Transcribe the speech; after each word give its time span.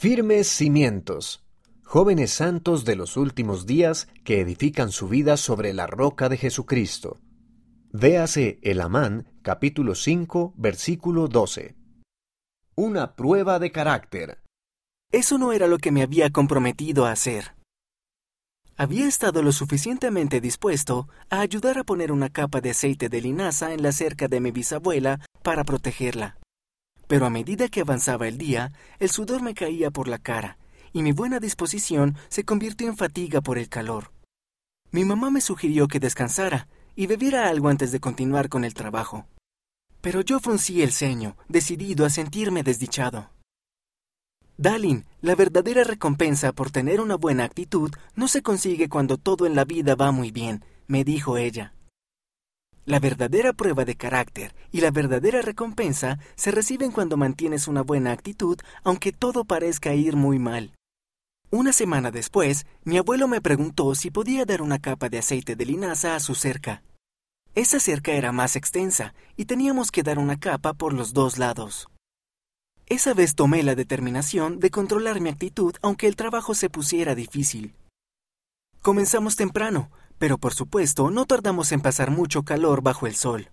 Firmes 0.00 0.46
cimientos. 0.46 1.44
Jóvenes 1.82 2.30
santos 2.30 2.84
de 2.84 2.94
los 2.94 3.16
últimos 3.16 3.66
días 3.66 4.06
que 4.22 4.40
edifican 4.40 4.92
su 4.92 5.08
vida 5.08 5.36
sobre 5.36 5.74
la 5.74 5.88
roca 5.88 6.28
de 6.28 6.36
Jesucristo. 6.36 7.18
Véase 7.90 8.60
el 8.62 8.80
Amán, 8.80 9.26
capítulo 9.42 9.96
5, 9.96 10.54
versículo 10.56 11.26
12. 11.26 11.74
Una 12.76 13.16
prueba 13.16 13.58
de 13.58 13.72
carácter. 13.72 14.38
Eso 15.10 15.36
no 15.36 15.50
era 15.52 15.66
lo 15.66 15.78
que 15.78 15.90
me 15.90 16.02
había 16.02 16.30
comprometido 16.30 17.04
a 17.04 17.10
hacer. 17.10 17.56
Había 18.76 19.08
estado 19.08 19.42
lo 19.42 19.50
suficientemente 19.50 20.40
dispuesto 20.40 21.08
a 21.28 21.40
ayudar 21.40 21.76
a 21.76 21.82
poner 21.82 22.12
una 22.12 22.28
capa 22.28 22.60
de 22.60 22.70
aceite 22.70 23.08
de 23.08 23.20
linaza 23.20 23.72
en 23.72 23.82
la 23.82 23.90
cerca 23.90 24.28
de 24.28 24.38
mi 24.38 24.52
bisabuela 24.52 25.18
para 25.42 25.64
protegerla. 25.64 26.38
Pero 27.08 27.26
a 27.26 27.30
medida 27.30 27.68
que 27.68 27.80
avanzaba 27.80 28.28
el 28.28 28.38
día, 28.38 28.72
el 29.00 29.10
sudor 29.10 29.42
me 29.42 29.54
caía 29.54 29.90
por 29.90 30.06
la 30.06 30.18
cara, 30.18 30.58
y 30.92 31.02
mi 31.02 31.12
buena 31.12 31.40
disposición 31.40 32.16
se 32.28 32.44
convirtió 32.44 32.86
en 32.86 32.96
fatiga 32.96 33.40
por 33.40 33.58
el 33.58 33.68
calor. 33.68 34.12
Mi 34.92 35.04
mamá 35.04 35.30
me 35.30 35.40
sugirió 35.40 35.88
que 35.88 36.00
descansara 36.00 36.68
y 36.94 37.06
bebiera 37.06 37.48
algo 37.48 37.68
antes 37.68 37.92
de 37.92 38.00
continuar 38.00 38.48
con 38.48 38.64
el 38.64 38.74
trabajo. 38.74 39.26
Pero 40.00 40.20
yo 40.20 40.38
fruncí 40.38 40.82
el 40.82 40.92
ceño, 40.92 41.36
decidido 41.48 42.06
a 42.06 42.10
sentirme 42.10 42.62
desdichado. 42.62 43.30
Dalin, 44.56 45.04
la 45.20 45.34
verdadera 45.34 45.84
recompensa 45.84 46.52
por 46.52 46.70
tener 46.70 47.00
una 47.00 47.16
buena 47.16 47.44
actitud 47.44 47.92
no 48.16 48.28
se 48.28 48.42
consigue 48.42 48.88
cuando 48.88 49.16
todo 49.16 49.46
en 49.46 49.54
la 49.54 49.64
vida 49.64 49.94
va 49.94 50.10
muy 50.10 50.30
bien, 50.30 50.64
me 50.88 51.04
dijo 51.04 51.36
ella. 51.38 51.72
La 52.88 53.00
verdadera 53.00 53.52
prueba 53.52 53.84
de 53.84 53.96
carácter 53.96 54.54
y 54.72 54.80
la 54.80 54.90
verdadera 54.90 55.42
recompensa 55.42 56.18
se 56.36 56.50
reciben 56.50 56.90
cuando 56.90 57.18
mantienes 57.18 57.68
una 57.68 57.82
buena 57.82 58.12
actitud 58.12 58.58
aunque 58.82 59.12
todo 59.12 59.44
parezca 59.44 59.92
ir 59.92 60.16
muy 60.16 60.38
mal. 60.38 60.72
Una 61.50 61.74
semana 61.74 62.10
después, 62.10 62.64
mi 62.84 62.96
abuelo 62.96 63.28
me 63.28 63.42
preguntó 63.42 63.94
si 63.94 64.10
podía 64.10 64.46
dar 64.46 64.62
una 64.62 64.78
capa 64.78 65.10
de 65.10 65.18
aceite 65.18 65.54
de 65.54 65.66
linaza 65.66 66.16
a 66.16 66.20
su 66.20 66.34
cerca. 66.34 66.82
Esa 67.54 67.78
cerca 67.78 68.12
era 68.12 68.32
más 68.32 68.56
extensa 68.56 69.12
y 69.36 69.44
teníamos 69.44 69.90
que 69.90 70.02
dar 70.02 70.18
una 70.18 70.40
capa 70.40 70.72
por 70.72 70.94
los 70.94 71.12
dos 71.12 71.36
lados. 71.36 71.90
Esa 72.86 73.12
vez 73.12 73.34
tomé 73.34 73.62
la 73.64 73.74
determinación 73.74 74.60
de 74.60 74.70
controlar 74.70 75.20
mi 75.20 75.28
actitud 75.28 75.74
aunque 75.82 76.06
el 76.06 76.16
trabajo 76.16 76.54
se 76.54 76.70
pusiera 76.70 77.14
difícil. 77.14 77.74
Comenzamos 78.80 79.36
temprano, 79.36 79.90
pero 80.18 80.38
por 80.38 80.54
supuesto 80.54 81.10
no 81.10 81.24
tardamos 81.26 81.72
en 81.72 81.80
pasar 81.80 82.10
mucho 82.10 82.42
calor 82.42 82.82
bajo 82.82 83.06
el 83.06 83.14
sol. 83.14 83.50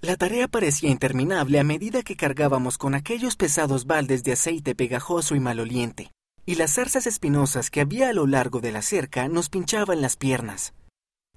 La 0.00 0.16
tarea 0.16 0.48
parecía 0.48 0.90
interminable 0.90 1.58
a 1.58 1.64
medida 1.64 2.02
que 2.02 2.16
cargábamos 2.16 2.78
con 2.78 2.94
aquellos 2.94 3.36
pesados 3.36 3.86
baldes 3.86 4.22
de 4.22 4.32
aceite 4.32 4.74
pegajoso 4.74 5.34
y 5.34 5.40
maloliente, 5.40 6.10
y 6.46 6.56
las 6.56 6.74
zarzas 6.74 7.06
espinosas 7.06 7.70
que 7.70 7.80
había 7.80 8.10
a 8.10 8.12
lo 8.12 8.26
largo 8.26 8.60
de 8.60 8.70
la 8.70 8.82
cerca 8.82 9.28
nos 9.28 9.48
pinchaban 9.48 10.02
las 10.02 10.16
piernas. 10.16 10.74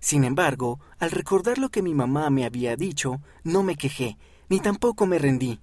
Sin 0.00 0.24
embargo, 0.24 0.80
al 0.98 1.10
recordar 1.10 1.58
lo 1.58 1.68
que 1.68 1.82
mi 1.82 1.94
mamá 1.94 2.28
me 2.30 2.44
había 2.44 2.76
dicho, 2.76 3.20
no 3.44 3.62
me 3.62 3.76
quejé, 3.76 4.18
ni 4.48 4.60
tampoco 4.60 5.06
me 5.06 5.18
rendí. 5.18 5.60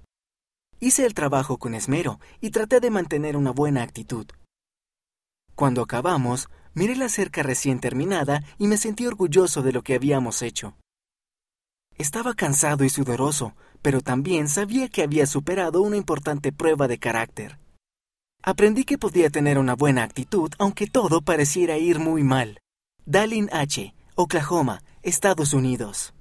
Hice 0.79 1.05
el 1.05 1.13
trabajo 1.13 1.57
con 1.57 1.75
esmero 1.75 2.19
y 2.41 2.51
traté 2.51 2.79
de 2.79 2.89
mantener 2.89 3.37
una 3.37 3.51
buena 3.51 3.83
actitud. 3.83 4.27
Cuando 5.55 5.81
acabamos, 5.81 6.49
miré 6.73 6.95
la 6.95 7.09
cerca 7.09 7.43
recién 7.43 7.79
terminada 7.79 8.43
y 8.57 8.67
me 8.67 8.77
sentí 8.77 9.05
orgulloso 9.05 9.61
de 9.61 9.71
lo 9.71 9.83
que 9.83 9.95
habíamos 9.95 10.41
hecho. 10.41 10.75
Estaba 11.97 12.33
cansado 12.33 12.83
y 12.83 12.89
sudoroso, 12.89 13.55
pero 13.81 14.01
también 14.01 14.49
sabía 14.49 14.89
que 14.89 15.03
había 15.03 15.25
superado 15.25 15.81
una 15.81 15.97
importante 15.97 16.51
prueba 16.51 16.87
de 16.87 16.97
carácter. 16.97 17.59
Aprendí 18.41 18.83
que 18.83 18.97
podía 18.97 19.29
tener 19.29 19.57
una 19.57 19.73
buena 19.73 20.03
actitud 20.03 20.51
aunque 20.59 20.87
todo 20.87 21.21
pareciera 21.21 21.77
ir 21.77 21.99
muy 21.99 22.23
mal. 22.23 22.59
Dalin 23.05 23.49
H., 23.53 23.95
Oklahoma, 24.15 24.83
Estados 25.01 25.53
Unidos. 25.53 26.11